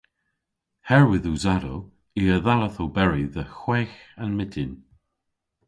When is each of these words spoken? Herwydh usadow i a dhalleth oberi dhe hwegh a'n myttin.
Herwydh 0.89 1.27
usadow 1.33 1.79
i 2.21 2.23
a 2.35 2.37
dhalleth 2.45 2.81
oberi 2.85 3.25
dhe 3.33 3.43
hwegh 3.57 3.95
a'n 4.21 4.31
myttin. 4.37 4.73